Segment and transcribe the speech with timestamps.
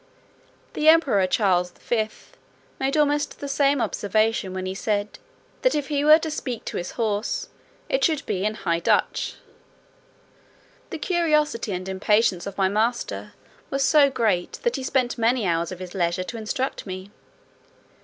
[0.73, 2.09] The emperor Charles V.
[2.79, 5.19] made almost the same observation, when he said
[5.61, 7.49] "that if he were to speak to his horse,
[7.87, 9.35] it should be in High Dutch."
[10.89, 13.33] The curiosity and impatience of my master
[13.69, 17.11] were so great, that he spent many hours of his leisure to instruct me.